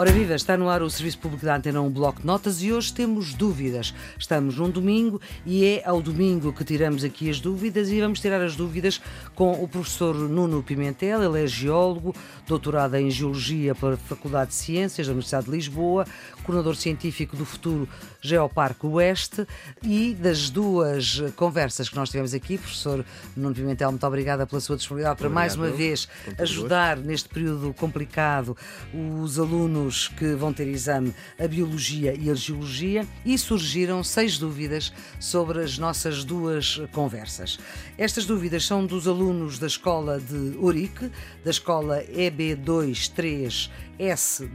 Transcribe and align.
Ora 0.00 0.12
viva, 0.12 0.34
está 0.34 0.56
no 0.56 0.70
ar 0.70 0.80
o 0.80 0.88
Serviço 0.88 1.18
Público 1.18 1.44
da 1.44 1.56
Antena 1.56 1.82
um 1.82 1.90
Bloco 1.90 2.22
de 2.22 2.26
Notas 2.26 2.62
e 2.62 2.72
hoje 2.72 2.90
temos 2.90 3.34
dúvidas. 3.34 3.92
Estamos 4.18 4.56
num 4.56 4.70
domingo 4.70 5.20
e 5.44 5.62
é 5.62 5.82
ao 5.86 6.00
domingo 6.00 6.54
que 6.54 6.64
tiramos 6.64 7.04
aqui 7.04 7.28
as 7.28 7.38
dúvidas 7.38 7.90
e 7.90 8.00
vamos 8.00 8.18
tirar 8.18 8.40
as 8.40 8.56
dúvidas 8.56 8.98
com 9.34 9.62
o 9.62 9.68
professor 9.68 10.14
Nuno 10.14 10.62
Pimentel, 10.62 11.22
ele 11.22 11.44
é 11.44 11.46
geólogo, 11.46 12.14
doutorado 12.48 12.94
em 12.94 13.10
Geologia 13.10 13.74
pela 13.74 13.98
Faculdade 13.98 14.52
de 14.52 14.56
Ciências 14.56 15.06
da 15.06 15.12
Universidade 15.12 15.44
de 15.44 15.50
Lisboa, 15.50 16.06
coordenador 16.44 16.76
científico 16.76 17.36
do 17.36 17.44
futuro 17.44 17.86
Geoparque 18.20 18.86
Oeste 18.86 19.46
e 19.82 20.14
das 20.14 20.50
duas 20.50 21.22
conversas 21.36 21.88
que 21.88 21.96
nós 21.96 22.10
tivemos 22.10 22.34
aqui, 22.34 22.58
professor 22.58 23.04
Nuno 23.36 23.54
Pimentel, 23.54 23.90
muito 23.90 24.06
obrigada 24.06 24.46
pela 24.46 24.60
sua 24.60 24.76
disponibilidade 24.76 25.16
para 25.16 25.26
Obrigado, 25.26 25.42
mais 25.42 25.56
uma 25.56 25.70
vez 25.70 26.08
ajudar 26.38 26.96
neste 26.96 27.28
período 27.28 27.72
complicado 27.74 28.56
os 29.22 29.38
alunos 29.38 30.08
que 30.08 30.34
vão 30.34 30.52
ter 30.52 30.68
exame 30.68 31.14
a 31.38 31.48
Biologia 31.48 32.14
e 32.14 32.30
a 32.30 32.34
Geologia 32.34 33.06
e 33.24 33.38
surgiram 33.38 34.04
seis 34.04 34.38
dúvidas 34.38 34.92
sobre 35.18 35.62
as 35.62 35.78
nossas 35.78 36.24
duas 36.24 36.80
conversas. 36.92 37.58
Estas 37.96 38.26
dúvidas 38.26 38.66
são 38.66 38.84
dos 38.84 39.08
alunos 39.08 39.58
da 39.58 39.66
escola 39.66 40.20
de 40.20 40.58
Orique, 40.58 41.10
da 41.44 41.50
escola 41.50 42.04
EB23S 42.04 43.70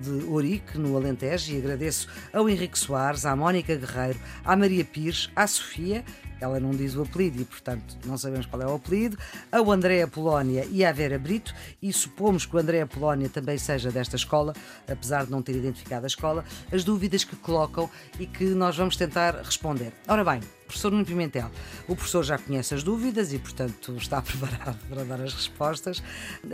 de 0.02 0.26
Orique, 0.28 0.78
no 0.78 0.98
Alentejo, 0.98 1.54
e 1.54 1.58
agradeço 1.58 2.08
ao 2.34 2.50
Henrique 2.50 2.78
Soares, 2.78 3.26
à 3.26 3.36
Mónica 3.36 3.55
Guerreiro, 3.62 4.20
à 4.44 4.56
Maria 4.56 4.84
Pires, 4.84 5.30
à 5.36 5.46
Sofia 5.48 6.04
ela 6.40 6.60
não 6.60 6.72
diz 6.72 6.96
o 6.96 7.02
apelido 7.02 7.42
e, 7.42 7.46
portanto, 7.46 7.98
não 8.06 8.18
sabemos 8.18 8.46
qual 8.46 8.62
é 8.62 8.68
o 8.68 8.76
apelido, 8.76 9.18
ao 9.52 9.72
André 9.72 10.02
Apolónia 10.02 10.66
e 10.70 10.84
à 10.84 10.92
Vera 10.92 11.18
Brito, 11.18 11.54
e 11.82 11.92
supomos 11.94 12.46
que 12.46 12.56
o 12.56 12.60
André 12.60 12.82
Apolónia 12.82 13.30
também 13.30 13.58
seja 13.58 13.92
desta 13.92 14.16
escola, 14.16 14.54
apesar 14.90 15.26
de 15.26 15.32
não 15.32 15.42
ter 15.42 15.56
identificado 15.56 16.06
a 16.06 16.08
escola, 16.08 16.44
as 16.72 16.84
dúvidas 16.84 17.24
que 17.24 17.36
colocam 17.36 17.90
e 18.20 18.26
que 18.26 18.46
nós 18.46 18.76
vamos 18.76 18.96
tentar 18.96 19.36
responder. 19.36 19.94
Ora 20.08 20.24
bem, 20.24 20.42
professor 20.66 20.92
Nuno 20.92 21.06
Pimentel, 21.06 21.50
o 21.88 21.96
professor 21.96 22.24
já 22.24 22.38
conhece 22.38 22.74
as 22.74 22.84
dúvidas 22.84 23.32
e, 23.32 23.40
portanto, 23.40 23.96
está 23.98 24.22
preparado 24.24 24.78
para 24.88 25.04
dar 25.04 25.22
as 25.22 25.34
respostas. 25.34 26.04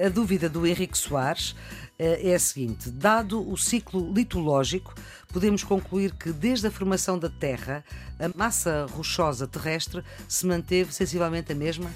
A 0.04 0.10
dúvida 0.10 0.50
do 0.50 0.66
Henrique 0.68 0.98
Soares 0.98 1.56
eh, 1.98 2.32
é 2.32 2.36
a 2.36 2.40
seguinte: 2.40 2.90
dado 2.90 3.50
o 3.50 3.58
ciclo 3.58 4.12
litológico, 4.14 4.94
podemos 5.30 5.64
concluir 5.64 6.14
que 6.14 6.32
desde 6.32 6.68
a 6.68 6.72
formação 6.72 7.18
da 7.18 7.30
Terra, 7.30 7.84
a 8.20 8.38
massa 8.38 8.86
rochosa 8.92 9.48
terrestre 9.48 10.04
se 10.28 10.46
manteve 10.46 10.94
sensivelmente 10.94 11.52
a 11.52 11.56
mesma? 11.56 11.90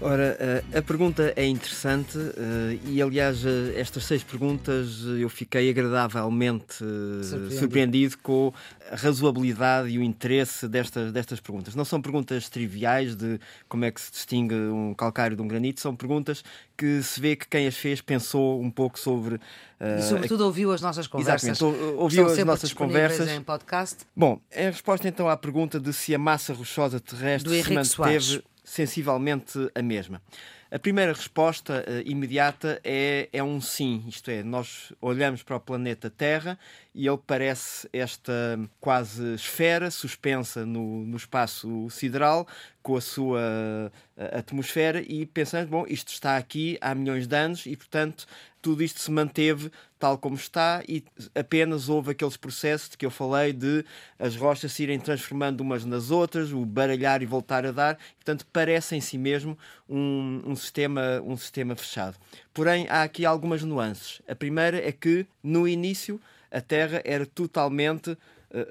Ora, 0.00 0.36
eh, 0.38 0.78
a 0.78 0.82
pergunta 0.82 1.32
é 1.34 1.46
interessante 1.46 2.18
eh, 2.18 2.78
e, 2.84 3.00
aliás, 3.00 3.42
eh, 3.46 3.80
estas 3.80 4.04
seis 4.04 4.22
perguntas 4.22 5.02
eu 5.18 5.28
fiquei 5.30 5.70
agradavelmente 5.70 6.76
surpreendido, 7.22 7.58
surpreendido 7.58 8.18
com 8.18 8.52
a 8.92 8.96
razoabilidade 8.96 9.88
e 9.88 9.98
o 9.98 10.02
interesse 10.02 10.68
destas, 10.68 11.12
destas 11.12 11.40
perguntas. 11.40 11.74
Não 11.74 11.84
são 11.84 12.02
perguntas 12.02 12.50
triviais 12.50 13.16
de 13.16 13.40
como 13.70 13.86
é 13.86 13.90
que 13.90 13.98
se 13.98 14.12
distingue 14.12 14.54
um 14.54 14.92
calcário 14.92 15.34
de 15.34 15.40
um 15.40 15.48
granito, 15.48 15.80
são 15.80 15.96
perguntas 15.96 16.44
que 16.76 17.02
se 17.02 17.18
vê 17.18 17.34
que 17.34 17.48
quem 17.48 17.66
as 17.66 17.74
fez 17.74 18.02
pensou 18.02 18.60
um 18.60 18.70
pouco 18.70 18.98
sobre. 18.98 19.36
Uh, 19.36 19.98
e, 19.98 20.02
sobretudo, 20.02 20.44
ouviu 20.44 20.72
as 20.72 20.82
nossas 20.82 21.06
conversas. 21.06 21.48
Exatamente, 21.48 21.96
ouviu 21.96 22.26
as 22.26 22.44
nossas 22.44 22.72
conversas. 22.74 23.30
em 23.30 23.42
podcast. 23.42 24.04
Bom, 24.14 24.38
a 24.54 24.64
resposta 24.64 25.08
então 25.08 25.26
à 25.26 25.38
pergunta 25.38 25.80
de 25.80 25.90
se 25.94 26.14
a 26.14 26.18
massa 26.18 26.52
rochosa 26.52 27.00
terrestre 27.00 27.62
se 27.62 27.72
manteve. 27.72 27.86
Soares 27.86 28.42
sensivelmente 28.66 29.70
a 29.74 29.80
mesma. 29.80 30.20
A 30.68 30.78
primeira 30.80 31.12
resposta 31.12 31.84
uh, 31.86 32.10
imediata 32.10 32.80
é, 32.82 33.28
é 33.32 33.42
um 33.42 33.60
sim, 33.60 34.04
isto 34.08 34.28
é, 34.32 34.42
nós 34.42 34.92
olhamos 35.00 35.44
para 35.44 35.54
o 35.54 35.60
planeta 35.60 36.10
Terra 36.10 36.58
e 36.92 37.06
ele 37.06 37.18
parece 37.24 37.88
esta 37.92 38.58
quase 38.80 39.34
esfera 39.34 39.92
suspensa 39.92 40.66
no, 40.66 41.06
no 41.06 41.16
espaço 41.16 41.88
sideral, 41.88 42.48
com 42.86 42.96
a 42.96 43.00
sua 43.00 43.90
atmosfera, 44.32 45.02
e 45.02 45.26
pensamos, 45.26 45.68
bom, 45.68 45.84
isto 45.88 46.12
está 46.12 46.36
aqui 46.36 46.78
há 46.80 46.94
milhões 46.94 47.26
de 47.26 47.34
anos 47.34 47.66
e, 47.66 47.74
portanto, 47.74 48.28
tudo 48.62 48.80
isto 48.80 49.00
se 49.00 49.10
manteve 49.10 49.72
tal 49.98 50.16
como 50.16 50.36
está 50.36 50.84
e 50.88 51.02
apenas 51.34 51.88
houve 51.88 52.12
aqueles 52.12 52.36
processos 52.36 52.90
de 52.90 52.96
que 52.96 53.04
eu 53.04 53.10
falei 53.10 53.52
de 53.52 53.84
as 54.20 54.36
rochas 54.36 54.70
se 54.70 54.84
irem 54.84 55.00
transformando 55.00 55.62
umas 55.62 55.84
nas 55.84 56.12
outras, 56.12 56.52
o 56.52 56.64
baralhar 56.64 57.22
e 57.22 57.26
voltar 57.26 57.66
a 57.66 57.72
dar, 57.72 57.98
portanto 58.14 58.46
parece 58.52 58.94
em 58.94 59.00
si 59.00 59.18
mesmo 59.18 59.58
um, 59.88 60.42
um, 60.46 60.54
sistema, 60.54 61.20
um 61.24 61.36
sistema 61.36 61.74
fechado. 61.74 62.16
Porém, 62.54 62.86
há 62.88 63.02
aqui 63.02 63.26
algumas 63.26 63.64
nuances. 63.64 64.22
A 64.28 64.34
primeira 64.36 64.78
é 64.78 64.92
que, 64.92 65.26
no 65.42 65.66
início, 65.66 66.20
a 66.52 66.60
Terra 66.60 67.02
era 67.04 67.26
totalmente 67.26 68.16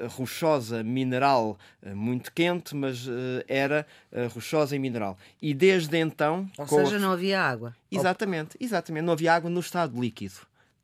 rochosa, 0.09 0.83
mineral, 0.83 1.57
uh, 1.83 1.95
muito 1.95 2.31
quente, 2.31 2.75
mas 2.75 3.07
era 3.47 3.85
rochosa 4.33 4.75
e 4.75 4.79
mineral. 4.79 5.17
E 5.41 5.53
desde 5.53 5.97
então. 5.97 6.49
Ou 6.57 6.67
seja, 6.67 6.97
a... 6.97 6.99
não 6.99 7.11
havia 7.11 7.41
água. 7.41 7.75
Exatamente, 7.91 8.57
exatamente. 8.59 9.03
Não 9.03 9.13
havia 9.13 9.33
água 9.33 9.49
no 9.49 9.59
estado 9.59 9.99
líquido. 9.99 10.35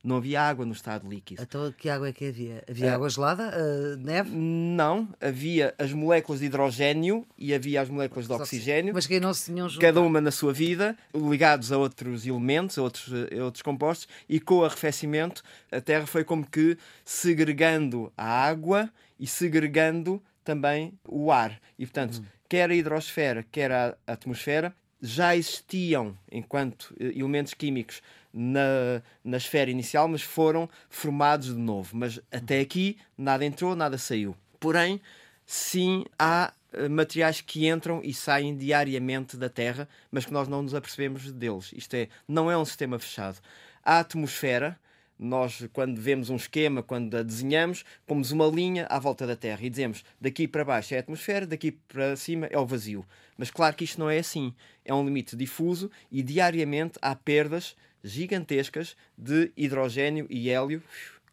Não 0.03 0.17
havia 0.17 0.41
água 0.41 0.65
no 0.65 0.73
estado 0.73 1.07
líquido. 1.07 1.41
Então, 1.41 1.71
que 1.71 1.89
água 1.89 2.09
é 2.09 2.13
que 2.13 2.25
havia? 2.25 2.63
Havia 2.67 2.95
água 2.95 3.09
gelada? 3.09 3.51
neve? 3.97 4.31
Não, 4.33 5.07
havia 5.19 5.75
as 5.77 5.93
moléculas 5.93 6.39
de 6.39 6.47
hidrogênio 6.47 7.25
e 7.37 7.53
havia 7.53 7.81
as 7.81 7.89
moléculas 7.89 8.27
de 8.27 8.33
oxigênio. 8.33 8.93
Mas 8.93 9.05
que 9.05 9.19
não 9.19 9.33
se 9.33 9.51
tinham 9.51 9.69
juntado. 9.69 9.93
Cada 9.93 10.01
uma 10.01 10.19
na 10.19 10.31
sua 10.31 10.51
vida, 10.51 10.97
ligados 11.13 11.71
a 11.71 11.77
outros 11.77 12.25
elementos, 12.25 12.77
a 12.77 12.81
outros, 12.81 13.13
a 13.13 13.43
outros 13.43 13.61
compostos, 13.61 14.07
e 14.27 14.39
com 14.39 14.55
o 14.55 14.65
arrefecimento, 14.65 15.43
a 15.71 15.79
Terra 15.79 16.07
foi 16.07 16.23
como 16.23 16.45
que 16.49 16.77
segregando 17.05 18.11
a 18.17 18.25
água 18.25 18.89
e 19.19 19.27
segregando 19.27 20.21
também 20.43 20.93
o 21.07 21.31
ar. 21.31 21.59
E, 21.77 21.85
portanto, 21.85 22.19
hum. 22.19 22.25
quer 22.49 22.69
a 22.69 22.75
hidrosfera, 22.75 23.45
quer 23.51 23.71
a 23.71 23.95
atmosfera, 24.07 24.73
já 25.01 25.35
existiam 25.35 26.17
enquanto 26.31 26.95
eh, 26.99 27.11
elementos 27.15 27.53
químicos 27.53 28.01
na, 28.33 29.01
na 29.23 29.37
esfera 29.37 29.71
inicial, 29.71 30.07
mas 30.07 30.21
foram 30.21 30.69
formados 30.89 31.47
de 31.47 31.59
novo. 31.59 31.97
Mas 31.97 32.19
até 32.31 32.59
aqui 32.59 32.97
nada 33.17 33.43
entrou, 33.43 33.75
nada 33.75 33.97
saiu. 33.97 34.35
Porém, 34.59 35.01
sim, 35.45 36.05
há 36.17 36.53
eh, 36.73 36.87
materiais 36.87 37.41
que 37.41 37.67
entram 37.67 38.01
e 38.03 38.13
saem 38.13 38.55
diariamente 38.55 39.35
da 39.35 39.49
Terra, 39.49 39.89
mas 40.11 40.25
que 40.25 40.33
nós 40.33 40.47
não 40.47 40.61
nos 40.61 40.75
apercebemos 40.75 41.31
deles. 41.31 41.71
Isto 41.75 41.95
é, 41.95 42.07
não 42.27 42.49
é 42.49 42.57
um 42.57 42.65
sistema 42.65 42.99
fechado. 42.99 43.39
A 43.83 43.99
atmosfera, 43.99 44.79
nós, 45.21 45.67
quando 45.71 46.01
vemos 46.01 46.31
um 46.31 46.35
esquema, 46.35 46.81
quando 46.81 47.15
a 47.15 47.21
desenhamos, 47.21 47.85
pomos 48.07 48.31
uma 48.31 48.47
linha 48.47 48.87
à 48.87 48.97
volta 48.97 49.27
da 49.27 49.35
Terra 49.35 49.59
e 49.61 49.69
dizemos 49.69 50.03
daqui 50.19 50.47
para 50.47 50.65
baixo 50.65 50.95
é 50.95 50.97
a 50.97 50.99
atmosfera, 51.01 51.45
daqui 51.45 51.71
para 51.71 52.15
cima 52.15 52.47
é 52.47 52.57
o 52.57 52.65
vazio. 52.65 53.05
Mas 53.37 53.51
claro 53.51 53.75
que 53.75 53.83
isto 53.83 53.99
não 53.99 54.09
é 54.09 54.17
assim. 54.17 54.51
É 54.83 54.91
um 54.91 55.05
limite 55.05 55.35
difuso 55.35 55.91
e 56.11 56.23
diariamente 56.23 56.97
há 57.03 57.15
perdas 57.15 57.75
gigantescas 58.03 58.97
de 59.15 59.51
hidrogênio 59.55 60.25
e 60.27 60.49
hélio 60.49 60.81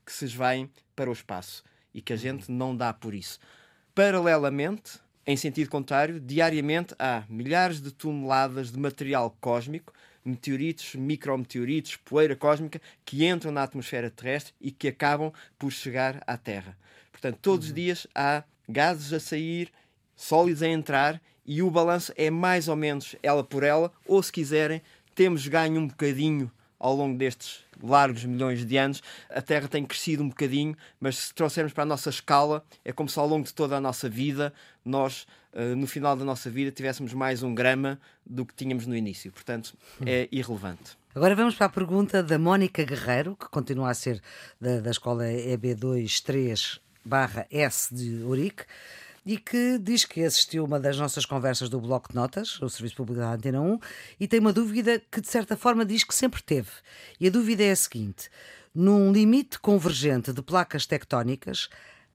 que 0.04 0.12
se 0.12 0.26
esvaem 0.26 0.70
para 0.94 1.08
o 1.08 1.12
espaço 1.14 1.64
e 1.94 2.02
que 2.02 2.12
a 2.12 2.16
gente 2.16 2.50
não 2.52 2.76
dá 2.76 2.92
por 2.92 3.14
isso. 3.14 3.38
Paralelamente, 3.94 5.00
em 5.26 5.36
sentido 5.36 5.70
contrário, 5.70 6.20
diariamente 6.20 6.94
há 6.98 7.24
milhares 7.26 7.80
de 7.80 7.90
toneladas 7.90 8.70
de 8.70 8.78
material 8.78 9.34
cósmico, 9.40 9.94
meteoritos, 10.28 10.94
micrometeoritos, 10.94 11.96
poeira 11.96 12.36
cósmica, 12.36 12.80
que 13.04 13.26
entram 13.26 13.50
na 13.50 13.62
atmosfera 13.62 14.10
terrestre 14.10 14.54
e 14.60 14.70
que 14.70 14.88
acabam 14.88 15.32
por 15.58 15.72
chegar 15.72 16.22
à 16.26 16.36
Terra. 16.36 16.76
Portanto, 17.10 17.38
todos 17.42 17.66
uhum. 17.66 17.70
os 17.70 17.74
dias 17.74 18.06
há 18.14 18.44
gases 18.68 19.12
a 19.12 19.20
sair, 19.20 19.72
sólidos 20.14 20.62
a 20.62 20.68
entrar 20.68 21.20
e 21.44 21.62
o 21.62 21.70
balanço 21.70 22.12
é 22.16 22.30
mais 22.30 22.68
ou 22.68 22.76
menos 22.76 23.16
ela 23.22 23.42
por 23.42 23.62
ela, 23.62 23.90
ou 24.06 24.22
se 24.22 24.30
quiserem, 24.30 24.82
temos 25.14 25.48
ganho 25.48 25.80
um 25.80 25.86
bocadinho 25.88 26.52
ao 26.78 26.94
longo 26.94 27.18
destes 27.18 27.64
largos 27.82 28.24
milhões 28.24 28.64
de 28.64 28.76
anos, 28.76 29.02
a 29.30 29.42
Terra 29.42 29.66
tem 29.68 29.84
crescido 29.84 30.22
um 30.22 30.28
bocadinho, 30.28 30.76
mas 31.00 31.16
se 31.16 31.34
trouxermos 31.34 31.72
para 31.72 31.82
a 31.82 31.86
nossa 31.86 32.10
escala, 32.10 32.64
é 32.84 32.92
como 32.92 33.08
se 33.08 33.18
ao 33.18 33.26
longo 33.26 33.44
de 33.44 33.54
toda 33.54 33.76
a 33.76 33.80
nossa 33.80 34.08
vida, 34.08 34.52
nós, 34.84 35.26
eh, 35.52 35.74
no 35.74 35.86
final 35.86 36.16
da 36.16 36.24
nossa 36.24 36.50
vida, 36.50 36.70
tivéssemos 36.70 37.12
mais 37.12 37.42
um 37.42 37.52
grama 37.54 38.00
do 38.24 38.46
que 38.46 38.54
tínhamos 38.54 38.86
no 38.86 38.96
início. 38.96 39.32
Portanto, 39.32 39.76
é 40.04 40.28
irrelevante. 40.30 40.96
Agora 41.14 41.34
vamos 41.34 41.54
para 41.54 41.66
a 41.66 41.70
pergunta 41.70 42.22
da 42.22 42.38
Mónica 42.38 42.84
Guerreiro, 42.84 43.36
que 43.36 43.48
continua 43.48 43.90
a 43.90 43.94
ser 43.94 44.20
da, 44.60 44.80
da 44.80 44.90
escola 44.90 45.24
EB23-S 45.24 47.94
de 47.94 48.22
Ourique 48.22 48.64
e 49.28 49.36
que 49.36 49.78
diz 49.78 50.06
que 50.06 50.24
assistiu 50.24 50.64
uma 50.64 50.80
das 50.80 50.98
nossas 50.98 51.26
conversas 51.26 51.68
do 51.68 51.78
Bloco 51.78 52.08
de 52.08 52.14
Notas, 52.14 52.58
o 52.62 52.68
Serviço 52.70 52.96
Público 52.96 53.20
da 53.20 53.34
Antena 53.34 53.60
1, 53.60 53.78
e 54.18 54.26
tem 54.26 54.40
uma 54.40 54.54
dúvida 54.54 55.02
que, 55.10 55.20
de 55.20 55.28
certa 55.28 55.54
forma, 55.54 55.84
diz 55.84 56.02
que 56.02 56.14
sempre 56.14 56.42
teve. 56.42 56.70
E 57.20 57.26
a 57.26 57.30
dúvida 57.30 57.62
é 57.62 57.70
a 57.70 57.76
seguinte: 57.76 58.30
num 58.74 59.12
limite 59.12 59.58
convergente 59.58 60.32
de 60.32 60.40
placas 60.40 60.86
tectónicas, 60.86 61.68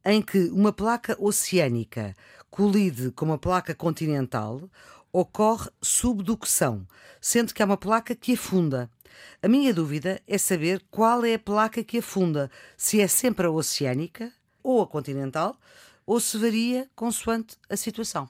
em 0.03 0.23
que 0.23 0.45
uma 0.45 0.73
placa 0.73 1.15
oceânica 1.19 2.15
colide 2.49 3.11
com 3.11 3.25
uma 3.25 3.37
placa 3.37 3.75
continental, 3.75 4.67
ocorre 5.11 5.69
subducção, 5.83 6.83
sendo 7.21 7.53
que 7.53 7.61
há 7.61 7.65
uma 7.67 7.77
placa 7.77 8.15
que 8.15 8.33
afunda. 8.33 8.89
A 9.39 9.47
minha 9.47 9.71
dúvida 9.71 10.19
é 10.27 10.39
saber 10.39 10.83
qual 10.89 11.23
é 11.23 11.35
a 11.35 11.39
placa 11.39 11.83
que 11.83 11.99
afunda, 11.99 12.49
se 12.75 12.99
é 12.99 13.07
sempre 13.07 13.45
a 13.45 13.51
oceânica 13.51 14.33
ou 14.63 14.81
a 14.81 14.87
continental, 14.87 15.55
ou 16.05 16.19
se 16.19 16.37
varia 16.37 16.87
consoante 16.95 17.57
a 17.69 17.77
situação. 17.77 18.29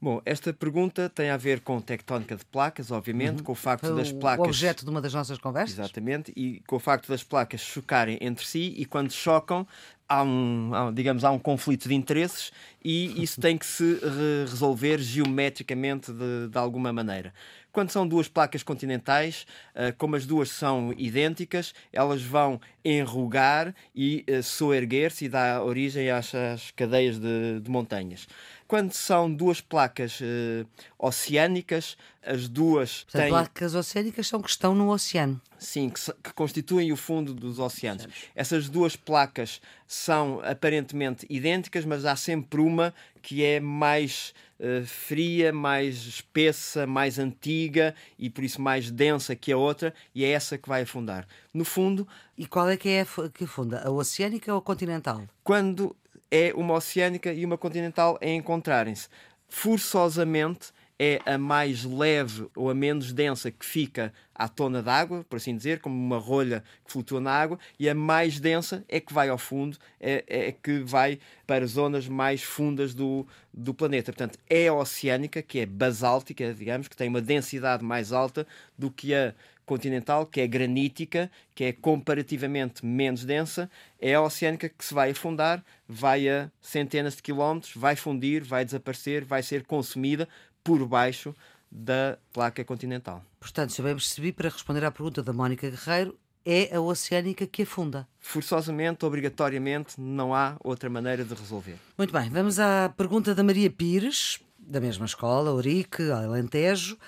Bom, 0.00 0.20
esta 0.26 0.52
pergunta 0.52 1.08
tem 1.08 1.30
a 1.30 1.36
ver 1.38 1.60
com 1.60 1.80
tectónica 1.80 2.36
de 2.36 2.44
placas, 2.44 2.90
obviamente, 2.90 3.38
uhum. 3.38 3.44
com 3.44 3.52
o 3.52 3.54
facto 3.54 3.86
Foi 3.86 3.96
das 3.96 4.12
placas. 4.12 4.44
O 4.44 4.48
objeto 4.48 4.84
de 4.84 4.90
uma 4.90 5.00
das 5.00 5.14
nossas 5.14 5.38
conversas. 5.38 5.78
Exatamente, 5.78 6.32
e 6.36 6.60
com 6.66 6.76
o 6.76 6.78
facto 6.78 7.08
das 7.08 7.24
placas 7.24 7.60
chocarem 7.62 8.18
entre 8.20 8.44
si 8.44 8.74
e 8.76 8.84
quando 8.84 9.10
chocam 9.10 9.66
há 10.08 10.22
um, 10.22 10.70
há, 10.74 10.90
digamos, 10.90 11.24
há 11.24 11.30
um 11.30 11.38
conflito 11.38 11.88
de 11.88 11.94
interesses 11.94 12.52
e 12.84 13.22
isso 13.22 13.40
tem 13.40 13.58
que 13.58 13.66
se 13.66 13.94
re 13.94 14.44
resolver 14.48 14.98
geometricamente 14.98 16.12
de, 16.12 16.48
de 16.48 16.58
alguma 16.58 16.92
maneira. 16.92 17.32
Quando 17.72 17.90
são 17.90 18.08
duas 18.08 18.26
placas 18.26 18.62
continentais, 18.62 19.46
uh, 19.74 19.94
como 19.98 20.16
as 20.16 20.24
duas 20.24 20.48
são 20.48 20.94
idênticas, 20.96 21.74
elas 21.92 22.22
vão 22.22 22.58
enrugar 22.82 23.74
e 23.94 24.24
uh, 24.30 24.42
soerguer-se 24.42 25.26
e 25.26 25.28
dar 25.28 25.62
origem 25.62 26.10
às, 26.10 26.34
às 26.34 26.70
cadeias 26.70 27.18
de, 27.18 27.60
de 27.60 27.70
montanhas. 27.70 28.26
Quando 28.66 28.92
são 28.92 29.30
duas 29.30 29.60
placas 29.60 30.18
uh, 30.20 30.66
oceânicas, 30.98 31.96
as 32.24 32.48
duas 32.48 33.04
Portanto, 33.04 33.22
têm... 33.22 33.30
placas 33.30 33.74
oceânicas 33.74 34.26
são 34.26 34.40
que 34.40 34.50
estão 34.50 34.74
no 34.74 34.90
oceano. 34.90 35.40
Sim, 35.58 35.90
que, 35.90 36.00
que 36.22 36.32
constituem 36.34 36.92
o 36.92 36.96
fundo 36.96 37.34
dos 37.34 37.58
oceanos. 37.58 38.06
Essas 38.34 38.68
duas 38.68 38.96
placas 38.96 39.60
são 39.86 40.40
aparentemente 40.42 41.26
idênticas, 41.28 41.84
mas 41.84 42.04
há 42.04 42.16
sempre 42.16 42.60
uma 42.60 42.94
que 43.22 43.44
é 43.44 43.60
mais 43.60 44.34
uh, 44.60 44.84
fria, 44.86 45.52
mais 45.52 45.96
espessa, 46.06 46.86
mais 46.86 47.18
antiga 47.18 47.94
e 48.18 48.28
por 48.30 48.44
isso 48.44 48.60
mais 48.60 48.90
densa 48.90 49.34
que 49.34 49.52
a 49.52 49.56
outra, 49.56 49.94
e 50.14 50.24
é 50.24 50.30
essa 50.30 50.58
que 50.58 50.68
vai 50.68 50.82
afundar. 50.82 51.26
No 51.52 51.64
fundo. 51.64 52.06
E 52.36 52.46
qual 52.46 52.68
é 52.68 52.76
que 52.76 52.88
é 52.88 53.06
que 53.32 53.44
afunda? 53.44 53.82
A 53.86 53.90
oceânica 53.90 54.52
ou 54.52 54.58
a 54.58 54.62
continental? 54.62 55.26
Quando 55.42 55.96
é 56.30 56.52
uma 56.54 56.74
oceânica 56.74 57.32
e 57.32 57.44
uma 57.44 57.58
continental 57.58 58.18
a 58.20 58.26
encontrarem-se. 58.26 59.08
Forçosamente 59.48 60.72
é 60.98 61.20
a 61.26 61.36
mais 61.36 61.84
leve 61.84 62.48
ou 62.56 62.70
a 62.70 62.74
menos 62.74 63.12
densa 63.12 63.50
que 63.50 63.64
fica 63.64 64.12
à 64.34 64.48
tona 64.48 64.82
d'água, 64.82 65.24
por 65.28 65.36
assim 65.36 65.56
dizer, 65.56 65.80
como 65.80 65.94
uma 65.94 66.18
rolha 66.18 66.62
que 66.84 66.92
flutua 66.92 67.20
na 67.20 67.30
água, 67.30 67.58
e 67.78 67.88
a 67.88 67.94
mais 67.94 68.40
densa 68.40 68.84
é 68.88 69.00
que 69.00 69.12
vai 69.12 69.28
ao 69.28 69.38
fundo, 69.38 69.76
é, 70.00 70.24
é 70.26 70.52
que 70.52 70.80
vai 70.80 71.18
para 71.46 71.66
zonas 71.66 72.08
mais 72.08 72.42
fundas 72.42 72.94
do, 72.94 73.26
do 73.52 73.74
planeta. 73.74 74.12
Portanto, 74.12 74.38
é 74.48 74.70
oceânica, 74.70 75.42
que 75.42 75.60
é 75.60 75.66
basáltica, 75.66 76.52
digamos, 76.54 76.88
que 76.88 76.96
tem 76.96 77.08
uma 77.08 77.20
densidade 77.20 77.84
mais 77.84 78.12
alta 78.12 78.46
do 78.78 78.90
que 78.90 79.14
a 79.14 79.34
continental, 79.66 80.24
que 80.24 80.40
é 80.40 80.46
granítica, 80.46 81.28
que 81.52 81.64
é 81.64 81.72
comparativamente 81.72 82.86
menos 82.86 83.24
densa, 83.24 83.68
é 84.00 84.14
a 84.14 84.22
oceânica 84.22 84.68
que 84.68 84.84
se 84.84 84.94
vai 84.94 85.10
afundar, 85.10 85.62
vai 85.88 86.28
a 86.28 86.48
centenas 86.60 87.16
de 87.16 87.22
quilómetros, 87.22 87.72
vai 87.74 87.96
fundir, 87.96 88.44
vai 88.44 88.64
desaparecer, 88.64 89.24
vai 89.24 89.42
ser 89.42 89.64
consumida 89.64 90.28
por 90.66 90.84
baixo 90.84 91.32
da 91.70 92.18
placa 92.32 92.64
continental. 92.64 93.24
Portanto, 93.38 93.70
se 93.70 93.80
eu 93.80 93.84
bem 93.84 93.94
percebi, 93.94 94.32
para 94.32 94.48
responder 94.48 94.84
à 94.84 94.90
pergunta 94.90 95.22
da 95.22 95.32
Mónica 95.32 95.70
Guerreiro, 95.70 96.18
é 96.44 96.74
a 96.74 96.80
oceânica 96.80 97.46
que 97.46 97.62
afunda. 97.62 98.06
Forçosamente, 98.18 99.04
obrigatoriamente, 99.04 100.00
não 100.00 100.34
há 100.34 100.56
outra 100.64 100.90
maneira 100.90 101.24
de 101.24 101.34
resolver. 101.34 101.76
Muito 101.96 102.12
bem, 102.12 102.28
vamos 102.30 102.58
à 102.58 102.88
pergunta 102.96 103.32
da 103.32 103.44
Maria 103.44 103.70
Pires, 103.70 104.40
da 104.58 104.80
mesma 104.80 105.06
escola, 105.06 105.52
Ourique, 105.52 106.10
Alentejo 106.10 106.98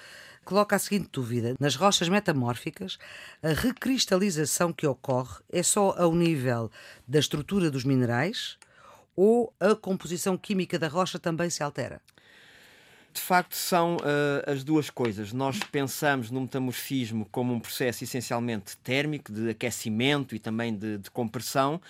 coloca 0.44 0.76
a 0.76 0.78
seguinte 0.78 1.10
dúvida: 1.12 1.54
nas 1.60 1.74
rochas 1.74 2.08
metamórficas, 2.08 2.96
a 3.42 3.48
recristalização 3.48 4.72
que 4.72 4.86
ocorre 4.86 5.42
é 5.52 5.62
só 5.62 5.94
ao 5.98 6.14
nível 6.14 6.70
da 7.06 7.18
estrutura 7.18 7.70
dos 7.70 7.84
minerais 7.84 8.56
ou 9.14 9.52
a 9.60 9.74
composição 9.74 10.38
química 10.38 10.78
da 10.78 10.88
rocha 10.88 11.18
também 11.18 11.50
se 11.50 11.62
altera? 11.62 12.00
De 13.18 13.24
facto, 13.24 13.56
são 13.56 13.96
uh, 13.96 14.50
as 14.50 14.62
duas 14.62 14.90
coisas. 14.90 15.32
Nós 15.32 15.58
pensamos 15.58 16.30
no 16.30 16.40
metamorfismo 16.40 17.26
como 17.32 17.52
um 17.52 17.58
processo 17.58 18.04
essencialmente 18.04 18.76
térmico, 18.78 19.32
de 19.32 19.50
aquecimento 19.50 20.36
e 20.36 20.38
também 20.38 20.74
de, 20.74 20.98
de 20.98 21.10
compressão, 21.10 21.80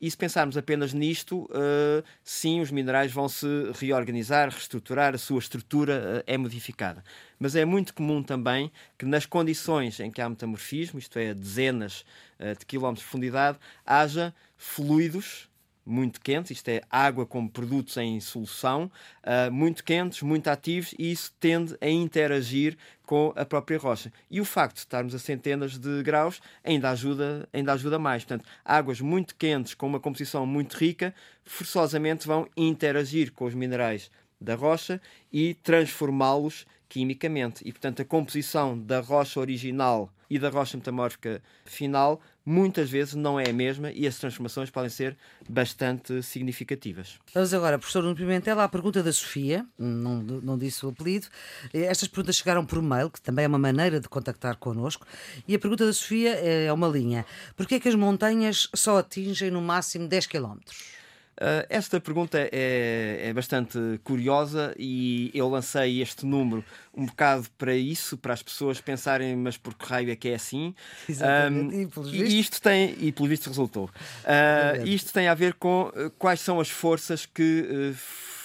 e 0.00 0.08
se 0.08 0.16
pensarmos 0.16 0.56
apenas 0.56 0.94
nisto, 0.94 1.42
uh, 1.46 2.04
sim, 2.22 2.60
os 2.60 2.70
minerais 2.70 3.10
vão 3.10 3.28
se 3.28 3.46
reorganizar, 3.80 4.48
reestruturar, 4.48 5.12
a 5.12 5.18
sua 5.18 5.40
estrutura 5.40 6.18
uh, 6.18 6.24
é 6.24 6.38
modificada. 6.38 7.02
Mas 7.36 7.56
é 7.56 7.64
muito 7.64 7.92
comum 7.92 8.22
também 8.22 8.70
que, 8.96 9.04
nas 9.04 9.26
condições 9.26 9.98
em 9.98 10.10
que 10.10 10.20
há 10.20 10.28
metamorfismo, 10.28 11.00
isto 11.00 11.18
é, 11.18 11.34
dezenas 11.34 12.04
uh, 12.38 12.56
de 12.56 12.64
quilómetros 12.64 13.00
de 13.00 13.10
profundidade, 13.10 13.58
haja 13.84 14.32
fluidos 14.56 15.48
muito 15.86 16.20
quentes, 16.20 16.50
isto 16.50 16.68
é 16.68 16.82
água 16.90 17.24
como 17.24 17.48
produtos 17.48 17.96
em 17.96 18.18
solução, 18.18 18.90
uh, 19.22 19.52
muito 19.52 19.84
quentes, 19.84 20.20
muito 20.22 20.48
ativos, 20.48 20.94
e 20.98 21.12
isso 21.12 21.32
tende 21.38 21.76
a 21.80 21.88
interagir 21.88 22.76
com 23.06 23.32
a 23.36 23.44
própria 23.44 23.78
rocha. 23.78 24.12
E 24.28 24.40
o 24.40 24.44
facto 24.44 24.74
de 24.74 24.80
estarmos 24.80 25.14
a 25.14 25.18
centenas 25.18 25.78
de 25.78 26.02
graus 26.02 26.40
ainda 26.64 26.90
ajuda, 26.90 27.48
ainda 27.52 27.72
ajuda 27.72 27.98
mais. 27.98 28.24
Portanto, 28.24 28.44
águas 28.64 29.00
muito 29.00 29.36
quentes 29.36 29.74
com 29.74 29.86
uma 29.86 30.00
composição 30.00 30.44
muito 30.44 30.74
rica, 30.74 31.14
forçosamente 31.44 32.26
vão 32.26 32.48
interagir 32.56 33.32
com 33.32 33.44
os 33.44 33.54
minerais 33.54 34.10
da 34.40 34.54
rocha 34.54 35.00
e 35.32 35.54
transformá-los 35.54 36.66
quimicamente. 36.88 37.62
E, 37.66 37.72
portanto, 37.72 38.02
a 38.02 38.04
composição 38.04 38.78
da 38.78 39.00
rocha 39.00 39.40
original 39.40 40.12
e 40.28 40.38
da 40.38 40.48
rocha 40.48 40.76
metamórfica 40.76 41.40
final 41.64 42.20
muitas 42.44 42.88
vezes 42.88 43.14
não 43.14 43.38
é 43.40 43.50
a 43.50 43.52
mesma 43.52 43.90
e 43.90 44.06
as 44.06 44.18
transformações 44.18 44.70
podem 44.70 44.90
ser 44.90 45.16
bastante 45.48 46.22
significativas. 46.22 47.18
Vamos 47.34 47.52
agora, 47.52 47.78
professor 47.78 48.02
Nuno 48.02 48.14
Pimentel, 48.14 48.60
à 48.60 48.68
pergunta 48.68 49.02
da 49.02 49.12
Sofia, 49.12 49.66
não, 49.76 50.22
não 50.22 50.56
disse 50.56 50.86
o 50.86 50.90
apelido. 50.90 51.26
Estas 51.72 52.08
perguntas 52.08 52.36
chegaram 52.36 52.64
por 52.64 52.80
mail, 52.80 53.10
que 53.10 53.20
também 53.20 53.44
é 53.44 53.48
uma 53.48 53.58
maneira 53.58 53.98
de 53.98 54.08
contactar 54.08 54.56
connosco, 54.58 55.04
e 55.46 55.54
a 55.54 55.58
pergunta 55.58 55.84
da 55.84 55.92
Sofia 55.92 56.34
é 56.34 56.72
uma 56.72 56.86
linha. 56.86 57.26
Porquê 57.56 57.76
é 57.76 57.80
que 57.80 57.88
as 57.88 57.96
montanhas 57.96 58.68
só 58.74 58.98
atingem 58.98 59.50
no 59.50 59.60
máximo 59.60 60.06
10 60.06 60.26
quilómetros? 60.26 60.95
Uh, 61.36 61.66
esta 61.68 62.00
pergunta 62.00 62.38
é, 62.38 63.28
é, 63.28 63.32
bastante 63.34 63.78
curiosa 64.02 64.74
e 64.78 65.30
eu 65.34 65.46
lancei 65.50 66.00
este 66.00 66.24
número 66.24 66.64
um 66.96 67.04
bocado 67.04 67.46
para 67.58 67.74
isso, 67.74 68.16
para 68.16 68.32
as 68.32 68.42
pessoas 68.42 68.80
pensarem, 68.80 69.36
mas 69.36 69.58
por 69.58 69.74
que 69.74 69.84
raio 69.84 70.10
é 70.10 70.16
que 70.16 70.28
é 70.28 70.34
assim? 70.34 70.74
Exatamente. 71.06 71.98
Um, 71.98 72.06
e, 72.06 72.22
e, 72.22 72.40
isto 72.40 72.60
tem, 72.62 72.96
e 72.98 73.12
pelo 73.12 73.28
visto 73.28 73.48
resultou. 73.48 73.84
Uh, 73.84 74.86
isto 74.86 75.12
tem 75.12 75.28
a 75.28 75.34
ver 75.34 75.52
com 75.54 75.92
uh, 75.94 76.10
quais 76.18 76.40
são 76.40 76.58
as 76.58 76.70
forças 76.70 77.26
que 77.26 77.92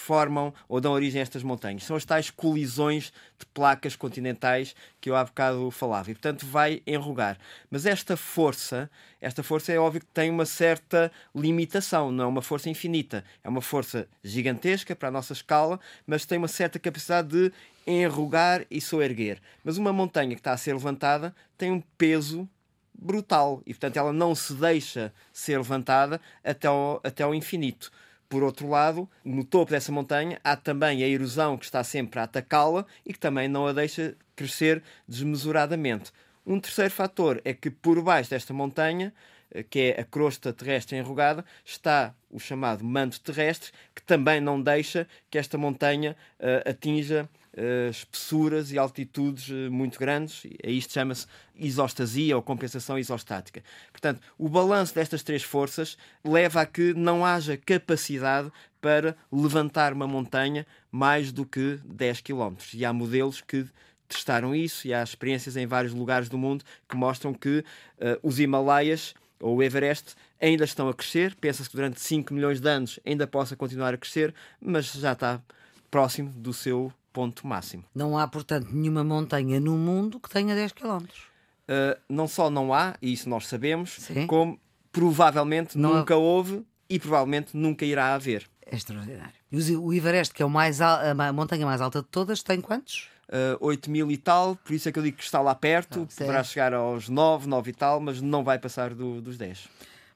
formam 0.02 0.54
ou 0.68 0.82
dão 0.82 0.92
origem 0.92 1.20
a 1.20 1.22
estas 1.22 1.44
montanhas. 1.44 1.84
São 1.84 1.96
as 1.96 2.04
tais 2.04 2.30
colisões 2.30 3.14
de 3.40 3.46
placas 3.54 3.96
continentais 3.96 4.76
que 5.00 5.10
eu 5.10 5.16
há 5.16 5.24
bocado 5.24 5.70
falava. 5.72 6.10
E, 6.12 6.14
portanto, 6.14 6.46
vai 6.46 6.82
enrugar. 6.86 7.38
Mas 7.70 7.86
esta 7.86 8.18
força, 8.18 8.90
esta 9.22 9.44
força 9.44 9.72
é 9.72 9.80
óbvio 9.80 10.02
que 10.02 10.08
tem 10.08 10.30
uma 10.30 10.46
certa 10.46 11.12
limitação, 11.36 12.12
não 12.12 12.26
é 12.26 12.28
uma 12.28 12.42
força 12.42 12.70
infinita. 12.70 13.24
É 13.44 13.50
uma 13.50 13.62
força 13.62 14.08
gigantesca 14.24 14.96
para 14.96 15.10
a 15.10 15.12
nossa 15.12 15.34
escala, 15.34 15.80
mas 16.06 16.26
tem 16.26 16.38
uma 16.38 16.48
certa 16.48 16.80
capacidade 16.80 17.30
de 17.30 17.54
enrugar 17.86 18.66
e 18.70 18.82
soerguer. 18.82 19.40
Mas 19.64 19.78
uma 19.78 19.94
montanha 19.94 20.36
que 20.36 20.42
está 20.42 20.54
a 20.54 20.58
ser 20.58 20.74
levantada 20.74 21.36
tem 21.58 21.72
um 21.72 21.82
peso 21.98 22.50
brutal 22.94 23.62
e, 23.66 23.74
portanto, 23.74 23.98
ela 23.98 24.14
não 24.14 24.36
se 24.36 24.54
deixa 24.54 25.14
ser 25.34 25.58
levantada 25.58 26.22
até 26.44 26.68
ao, 26.68 27.02
até 27.04 27.24
ao 27.24 27.34
infinito. 27.34 27.92
Por 28.32 28.44
outro 28.44 28.70
lado, 28.70 29.10
no 29.26 29.44
topo 29.44 29.72
dessa 29.72 29.92
montanha 29.92 30.40
há 30.42 30.56
também 30.56 31.04
a 31.04 31.08
erosão 31.08 31.58
que 31.58 31.66
está 31.66 31.84
sempre 31.84 32.18
a 32.18 32.24
atacá-la 32.24 32.86
e 33.06 33.12
que 33.12 33.20
também 33.20 33.50
não 33.50 33.68
a 33.68 33.74
deixa 33.74 34.16
crescer 34.38 34.82
desmesuradamente. 35.06 36.14
Um 36.48 36.58
terceiro 36.58 36.92
fator 36.92 37.42
é 37.44 37.54
que 37.54 37.70
por 37.70 38.02
baixo 38.02 38.30
desta 38.30 38.54
montanha, 38.54 39.14
eh, 39.54 39.64
que 39.64 39.80
é 39.80 40.00
a 40.00 40.06
crosta 40.06 40.54
terrestre 40.54 40.98
enrugada, 40.98 41.44
está 41.66 42.16
o 42.30 42.40
chamado 42.40 42.86
manto 42.86 43.20
terrestre, 43.20 43.74
que 43.94 44.02
também 44.02 44.40
não 44.40 44.62
deixa 44.62 45.06
que 45.30 45.38
esta 45.38 45.58
montanha 45.58 46.16
uh, 46.40 46.70
atinja 46.70 47.30
uh, 47.58 47.90
espessuras 47.90 48.72
e 48.72 48.78
altitudes 48.78 49.50
uh, 49.50 49.72
muito 49.72 50.00
grandes. 50.00 50.44
Isto 50.64 50.94
chama-se 50.94 51.28
isostasia 51.56 52.36
ou 52.36 52.42
compensação 52.42 52.98
isostática. 52.98 53.64
Portanto, 53.92 54.22
o 54.38 54.50
balanço 54.50 54.96
destas 54.96 55.24
três 55.24 55.44
forças 55.44 55.98
leva 56.24 56.62
a 56.62 56.66
que 56.66 56.94
não 56.94 57.26
haja 57.26 57.58
capacidade 57.58 58.52
para 58.80 59.16
levantar 59.32 59.94
uma 59.94 60.08
montanha 60.08 60.66
mais 60.92 61.32
do 61.32 61.46
que 61.46 61.80
10 61.86 62.22
km. 62.22 62.56
E 62.74 62.84
há 62.84 62.92
modelos 62.92 63.42
que 63.42 63.66
testaram 64.08 64.54
isso 64.54 64.88
e 64.88 64.94
há 64.94 65.02
experiências 65.02 65.56
em 65.56 65.66
vários 65.66 65.94
lugares 65.94 66.28
do 66.28 66.38
mundo 66.38 66.66
que 66.90 66.98
mostram 66.98 67.34
que 67.34 67.60
uh, 67.60 68.20
os 68.22 68.40
Himalaias 68.40 69.14
ou 69.40 69.58
o 69.58 69.64
Everest 69.64 70.16
ainda 70.40 70.64
estão 70.64 70.90
a 70.90 70.94
crescer. 70.94 71.36
Pensa-se 71.36 71.70
que 71.70 71.76
durante 71.76 72.02
5 72.02 72.34
milhões 72.34 72.60
de 72.60 72.68
anos 72.68 73.00
ainda 73.06 73.26
possa 73.26 73.56
continuar 73.56 73.94
a 73.94 73.98
crescer, 73.98 74.34
mas 74.60 74.92
já 74.92 75.14
está 75.14 75.42
próximo 75.90 76.30
do 76.32 76.54
seu 76.54 76.92
ponto 77.14 77.46
máximo. 77.48 77.84
Não 77.94 78.18
há, 78.18 78.28
portanto, 78.28 78.70
nenhuma 78.72 79.04
montanha 79.04 79.60
no 79.60 79.78
mundo 79.78 80.20
que 80.20 80.30
tenha 80.30 80.56
10 80.56 80.72
km. 80.74 80.98
Uh, 81.04 82.00
não 82.10 82.28
só 82.28 82.50
não 82.50 82.74
há, 82.74 82.96
e 83.02 83.14
isso 83.14 83.30
nós 83.30 83.48
sabemos, 83.48 83.92
Sim. 84.00 84.28
como 84.28 84.60
provavelmente 84.92 85.78
Não 85.78 85.94
há- 85.94 85.98
nunca 86.00 86.16
houve 86.16 86.66
e 86.90 87.00
provavelmente 87.00 87.56
nunca 87.56 87.86
irá 87.86 88.14
haver. 88.14 88.50
É 88.66 88.76
extraordinário. 88.76 89.34
E 89.52 89.76
o 89.76 89.94
Everest, 89.94 90.34
que 90.34 90.42
é 90.42 90.46
o 90.46 90.50
mais 90.50 90.80
a 90.82 91.14
ma- 91.14 91.32
montanha 91.34 91.66
mais 91.66 91.82
alta 91.82 92.02
de 92.02 92.08
todas, 92.08 92.42
tem 92.44 92.60
quantos? 92.62 93.10
Uh, 93.30 93.56
8 93.62 93.90
mil 93.90 94.12
e 94.12 94.18
tal, 94.18 94.58
por 94.58 94.74
isso 94.74 94.90
é 94.90 94.92
que 94.92 95.00
eu 95.00 95.04
digo 95.04 95.18
que 95.18 95.24
está 95.24 95.40
lá 95.42 95.56
perto, 95.56 96.08
Ah, 96.10 96.18
poderá 96.18 96.44
chegar 96.44 96.74
aos 96.74 97.08
9, 97.08 97.48
9 97.48 97.70
e 97.72 97.74
tal, 97.74 98.00
mas 98.02 98.22
não 98.22 98.44
vai 98.44 98.60
passar 98.60 98.94
do- 98.94 99.22
dos 99.22 99.38
10. 99.38 99.68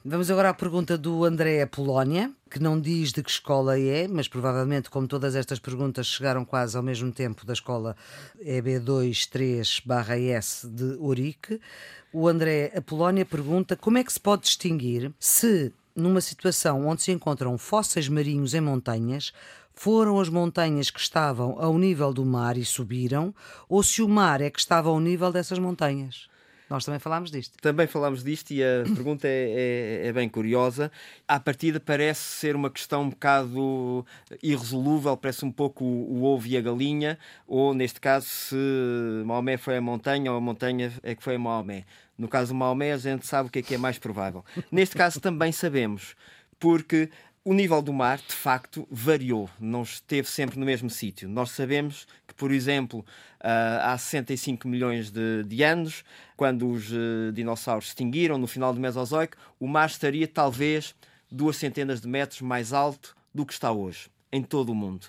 Vamos 0.07 0.29
agora 0.29 0.49
à 0.49 0.53
pergunta 0.53 0.99
do 0.99 1.25
André 1.25 1.65
Polónia, 1.65 2.31
que 2.47 2.59
não 2.59 2.79
diz 2.79 3.11
de 3.11 3.23
que 3.23 3.31
escola 3.31 3.79
é, 3.79 4.07
mas 4.07 4.27
provavelmente, 4.27 4.87
como 4.87 5.07
todas 5.07 5.35
estas 5.35 5.57
perguntas 5.57 6.05
chegaram 6.05 6.45
quase 6.45 6.77
ao 6.77 6.83
mesmo 6.83 7.11
tempo 7.11 7.43
da 7.43 7.53
escola 7.53 7.95
EB23-S 8.39 10.69
de 10.69 10.95
Ourique, 10.99 11.59
o 12.13 12.27
André 12.27 12.71
Apolónia 12.77 13.25
pergunta 13.25 13.75
como 13.75 13.97
é 13.97 14.03
que 14.03 14.13
se 14.13 14.19
pode 14.19 14.43
distinguir 14.43 15.11
se, 15.19 15.73
numa 15.95 16.21
situação 16.21 16.85
onde 16.85 17.01
se 17.01 17.11
encontram 17.11 17.57
fósseis 17.57 18.07
marinhos 18.07 18.53
em 18.53 18.61
montanhas, 18.61 19.33
foram 19.73 20.19
as 20.19 20.29
montanhas 20.29 20.91
que 20.91 20.99
estavam 20.99 21.59
ao 21.59 21.75
nível 21.79 22.13
do 22.13 22.23
mar 22.23 22.57
e 22.57 22.63
subiram, 22.63 23.33
ou 23.67 23.81
se 23.81 24.03
o 24.03 24.07
mar 24.07 24.39
é 24.39 24.51
que 24.51 24.59
estava 24.59 24.87
ao 24.87 24.99
nível 24.99 25.31
dessas 25.31 25.57
montanhas. 25.57 26.27
Nós 26.69 26.83
também 26.83 26.99
falámos 26.99 27.29
disto. 27.31 27.57
Também 27.61 27.85
falámos 27.87 28.23
disto 28.23 28.51
e 28.51 28.63
a 28.63 28.83
pergunta 28.95 29.27
é, 29.27 30.01
é- 30.03 30.07
é 30.07 30.13
bem 30.13 30.27
curiosa. 30.27 30.91
À 31.27 31.39
partida 31.39 31.79
parece 31.79 32.21
ser 32.21 32.55
uma 32.55 32.69
questão 32.71 33.03
um 33.03 33.09
bocado 33.09 34.05
irresolúvel, 34.41 35.15
parece 35.17 35.45
um 35.45 35.51
pouco 35.51 35.83
o, 35.83 36.19
o 36.19 36.23
ovo 36.23 36.47
e 36.47 36.57
a 36.57 36.61
galinha, 36.61 37.17
ou 37.47 37.73
neste 37.73 37.99
caso, 37.99 38.27
se 38.27 38.55
Maomé 39.25 39.57
foi 39.57 39.77
a 39.77 39.81
montanha 39.81 40.31
ou 40.31 40.37
a 40.37 40.41
montanha 40.41 40.91
é 41.03 41.13
que 41.15 41.23
foi 41.23 41.35
a 41.35 41.39
Maomé. 41.39 41.85
No 42.17 42.27
caso 42.27 42.53
do 42.53 42.55
Maomé, 42.55 42.93
a 42.93 42.97
gente 42.97 43.25
sabe 43.27 43.49
o 43.49 43.51
que 43.51 43.59
é 43.59 43.61
que 43.61 43.75
é 43.75 43.77
mais 43.77 43.97
provável. 43.97 44.43
Neste 44.71 44.95
caso 44.95 45.19
também 45.19 45.51
sabemos, 45.51 46.15
porque 46.59 47.09
o 47.45 47.53
nível 47.53 47.79
do 47.81 47.93
mar, 47.93 48.17
de 48.17 48.33
facto, 48.33 48.87
variou, 48.89 49.47
não 49.59 49.83
esteve 49.83 50.27
sempre 50.27 50.59
no 50.59 50.65
mesmo 50.65 50.89
sítio. 50.89 51.29
Nós 51.29 51.51
sabemos 51.51 52.07
que, 52.27 52.33
por 52.33 52.51
exemplo, 52.51 53.05
ah, 53.39 53.93
há 53.93 53.97
65 53.97 54.67
milhões 54.67 55.11
de, 55.11 55.43
de 55.43 55.61
anos, 55.63 56.03
quando 56.35 56.67
os 56.69 56.91
eh, 56.91 57.31
dinossauros 57.31 57.85
se 57.85 57.89
extinguiram, 57.91 58.39
no 58.39 58.47
final 58.47 58.73
do 58.73 58.79
Mesozoico, 58.79 59.37
o 59.59 59.67
mar 59.67 59.87
estaria 59.87 60.27
talvez 60.27 60.95
duas 61.31 61.55
centenas 61.55 62.01
de 62.01 62.07
metros 62.07 62.41
mais 62.41 62.73
alto 62.73 63.15
do 63.33 63.45
que 63.45 63.53
está 63.53 63.71
hoje, 63.71 64.07
em 64.31 64.41
todo 64.41 64.71
o 64.71 64.75
mundo. 64.75 65.05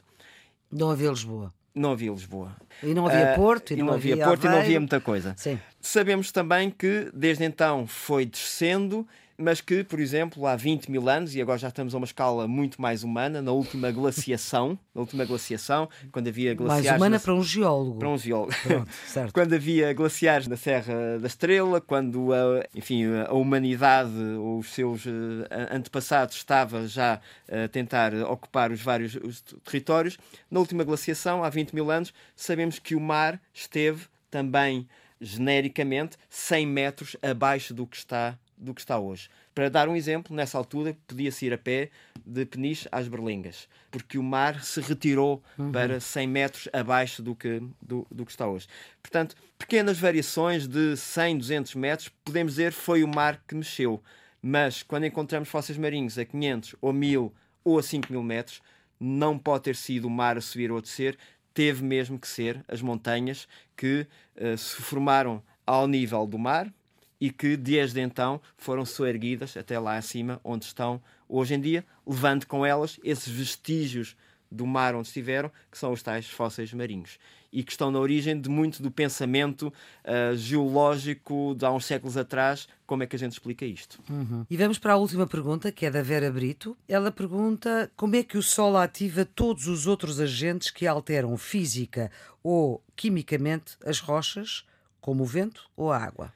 Não 0.71 0.91
havia 0.91 1.09
Lisboa. 1.09 1.55
Não 1.75 1.93
havia 1.93 2.11
Lisboa. 2.11 2.55
E 2.83 2.93
não 2.93 3.07
havia 3.07 3.33
Ah, 3.33 3.35
Porto, 3.35 3.71
e, 3.73 3.79
e 3.79 3.83
não 3.83 3.95
havia 3.95 4.17
Porto 4.17 4.43
e 4.45 4.45
não 4.45 4.53
havia 4.53 4.61
Aveiro. 4.63 4.81
muita 4.83 5.01
coisa. 5.01 5.35
Sim. 5.39 5.59
Sabemos 5.81 6.31
também 6.33 6.71
que 6.71 7.11
desde 7.15 7.45
então 7.45 7.87
foi 7.87 8.27
descendo, 8.27 9.07
mas 9.39 9.61
que, 9.61 9.85
por 9.85 10.01
exemplo, 10.01 10.47
há 10.47 10.57
20 10.57 10.91
mil 10.91 11.09
anos, 11.09 11.35
e 11.35 11.43
agora 11.43 11.59
já 11.59 11.69
estamos 11.69 11.95
a 11.95 11.99
uma 11.99 12.07
escala 12.07 12.49
muito 12.49 12.81
mais 12.81 13.03
humana, 13.05 13.43
na 13.43 13.53
última 13.53 13.91
glaciação, 13.91 14.79
na 14.95 15.01
última 15.03 15.25
glaciação, 15.25 15.89
quando 16.11 16.29
havia 16.29 16.55
glaciares. 16.55 16.87
Mais 16.87 16.97
humana 17.01 17.17
na- 17.17 17.21
para 17.21 17.35
um 17.35 17.43
geólogo. 17.43 17.99
para 17.99 18.09
um 18.09 18.17
geólogo. 18.19 18.55
Pronto, 18.63 18.91
certo. 19.07 19.33
Quando 19.33 19.53
havia 19.55 19.93
glaciares 19.93 20.47
na 20.49 20.57
Serra 20.57 21.19
da 21.21 21.27
Estrela, 21.27 21.81
quando 21.81 22.33
a, 22.33 22.65
enfim, 22.75 23.05
a 23.29 23.33
humanidade 23.33 24.11
ou 24.39 24.59
os 24.59 24.73
seus 24.73 25.05
eh, 25.07 25.69
antepassados 25.71 26.37
estava 26.37 26.87
já 26.89 27.21
a 27.51 27.69
tentar 27.69 28.15
ocupar 28.15 28.71
os 28.71 28.81
vários 28.81 29.17
os 29.17 29.43
territórios, 29.65 30.17
na 30.51 30.61
última 30.61 30.85
glaciação, 30.85 31.45
há 31.45 31.51
20 31.51 31.75
mil 31.75 31.91
anos, 31.91 32.13
sabemos 32.35 32.79
que 32.79 32.95
o 32.95 33.01
mar 33.01 33.41
esteve 33.53 34.07
também 34.31 34.87
genericamente 35.21 36.17
100 36.29 36.67
metros 36.67 37.17
abaixo 37.23 37.73
do 37.75 37.87
que 37.87 37.97
está 37.97 38.39
do 38.57 38.75
que 38.75 38.81
está 38.81 38.99
hoje. 38.99 39.29
Para 39.55 39.69
dar 39.69 39.89
um 39.89 39.97
exemplo, 39.97 40.35
nessa 40.35 40.57
altura 40.57 40.97
podia-se 41.07 41.47
ir 41.47 41.53
a 41.53 41.59
pé 41.59 41.91
de 42.25 42.45
Peniche 42.45 42.89
às 42.91 43.09
Berlengas, 43.09 43.69
porque 43.91 44.19
o 44.19 44.23
mar 44.23 44.63
se 44.65 44.81
retirou 44.81 45.43
para 45.73 46.01
100 46.01 46.27
metros 46.27 46.69
abaixo 46.73 47.23
do 47.23 47.35
que, 47.35 47.63
do, 47.81 48.07
do 48.11 48.25
que 48.25 48.31
está 48.31 48.47
hoje. 48.47 48.67
Portanto, 49.03 49.37
pequenas 49.59 49.99
variações 49.99 50.67
de 50.67 50.97
100, 50.97 51.39
200 51.39 51.75
metros, 51.75 52.09
podemos 52.25 52.55
dizer 52.55 52.73
foi 52.73 53.03
o 53.05 53.09
mar 53.09 53.43
que 53.47 53.55
mexeu. 53.55 54.03
Mas 54.43 54.83
quando 54.83 55.07
encontramos 55.07 55.49
fósseis 55.49 55.79
marinhos 55.79 56.19
a 56.19 56.25
500 56.25 56.77
ou 56.81 56.93
1000 56.93 57.35
ou 57.65 57.79
a 57.79 57.83
5000 57.83 58.23
metros, 58.23 58.63
não 58.99 59.39
pode 59.39 59.65
ter 59.65 59.77
sido 59.77 60.07
o 60.07 60.11
mar 60.11 60.37
a 60.39 60.41
subir 60.41 60.71
ou 60.71 60.79
a 60.79 60.81
descer, 60.81 61.19
teve 61.53 61.83
mesmo 61.83 62.19
que 62.19 62.29
ser 62.29 62.65
as 62.69 62.81
montanhas 62.83 63.49
que 63.77 64.07
eh, 64.37 64.57
se 64.57 64.77
formaram 64.77 65.43
ao 65.67 65.89
nível 65.89 66.27
do 66.27 66.39
mar 66.39 66.73
e 67.21 67.31
que 67.31 67.57
desde 67.57 68.01
então 68.01 68.41
foram 68.57 68.85
soerguidas 68.85 69.57
até 69.57 69.79
lá 69.79 69.97
acima, 69.97 70.41
onde 70.45 70.65
estão 70.65 71.01
hoje 71.29 71.55
em 71.55 71.61
dia, 71.61 71.85
levando 72.07 72.47
com 72.47 72.65
elas 72.65 72.99
esses 73.03 73.33
vestígios 73.33 74.17
do 74.51 74.67
mar 74.67 74.95
onde 74.95 75.09
estiveram, 75.09 75.51
que 75.71 75.79
são 75.79 75.93
os 75.93 76.03
tais 76.03 76.29
fósseis 76.29 76.73
marinhos. 76.73 77.19
E 77.53 77.63
que 77.63 77.71
estão 77.71 77.91
na 77.91 77.99
origem 77.99 78.39
de 78.39 78.49
muito 78.49 78.83
do 78.83 78.91
pensamento 78.91 79.73
ah, 80.05 80.35
geológico 80.35 81.55
de 81.57 81.65
há 81.65 81.73
uns 81.73 81.87
séculos 81.87 82.17
atrás. 82.17 82.69
Como 82.87 83.03
é 83.03 83.07
que 83.07 83.17
a 83.17 83.19
gente 83.19 83.33
explica 83.33 83.65
isto? 83.65 84.01
E 84.49 84.57
vamos 84.57 84.79
para 84.79 84.93
a 84.93 84.97
última 84.97 85.27
pergunta, 85.27 85.73
que 85.73 85.87
é 85.87 85.91
da 85.91 86.03
Vera 86.03 86.31
Brito. 86.31 86.77
Ela 86.87 87.11
pergunta 87.11 87.91
como 87.97 88.15
é 88.17 88.23
que 88.23 88.37
o 88.37 88.43
Sol 88.43 88.77
ativa 88.77 89.25
todos 89.25 89.67
os 89.69 89.87
outros 89.87 90.21
agentes 90.21 90.71
que 90.71 90.87
alteram 90.87 91.37
física 91.37 92.11
ou 92.43 92.83
quimicamente 92.95 93.77
as 93.85 94.01
rochas, 94.01 94.65
como 95.01 95.23
o 95.23 95.27
vento 95.27 95.69
ou 95.77 95.91
a 95.91 95.99
água. 95.99 96.36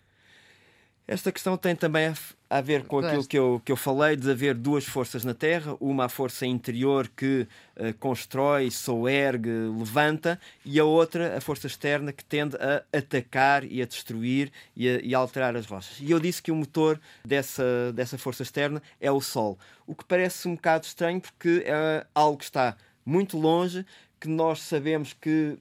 Esta 1.11 1.33
questão 1.33 1.57
tem 1.57 1.75
também 1.75 2.15
a, 2.49 2.61
ver 2.61 2.85
com 2.85 3.01
aquilo 3.01 3.27
que 3.27 3.37
eu, 3.37 3.61
que 3.65 3.73
eu 3.73 3.77
falei 3.77 4.15
de 4.15 4.31
haver 4.31 4.55
duas 4.55 4.85
forças 4.85 5.25
na 5.25 5.35
Terra, 5.35 5.77
uma 5.81 6.05
a 6.05 6.09
força 6.09 6.47
interior 6.47 7.09
que 7.09 7.49
eh, 7.75 7.93
constrói, 7.95 8.71
soergue, 8.71 9.51
levanta, 9.77 10.39
e 10.65 10.79
a 10.79 10.85
outra 10.85 11.37
a 11.37 11.41
força 11.41 11.67
externa 11.67 12.13
que 12.13 12.25
tende 12.25 12.57
a 12.59 12.85
atacar 12.97 13.65
e 13.65 13.83
a 13.83 13.87
destruir 13.87 14.53
e 14.77 14.89
a, 14.89 15.01
e 15.01 15.13
a 15.13 15.19
alterar 15.19 15.57
as 15.57 15.67
rochas. 15.67 15.99
E 15.99 16.13
eu 16.13 16.21
disse 16.21 16.41
que 16.41 16.53
o 16.53 16.55
motor 16.55 17.01
dessa, 17.25 17.93
dessa 17.93 18.17
força 18.17 18.45
externa 18.45 18.81
é 19.01 19.11
o 19.11 19.21
Sol, 19.21 19.59
o 19.89 19.97
que 19.97 20.05
parece 20.05 20.47
um 20.47 20.55
bocado 20.55 20.87
estranho 20.87 21.21
porque 21.21 21.65
é 21.67 22.07
algo 22.15 22.39
que 22.39 22.45
está 22.45 22.77
muito 23.05 23.37
longe, 23.37 23.85
que 24.21 24.29
nós 24.29 24.61
sabemos 24.61 25.15
que 25.15 25.57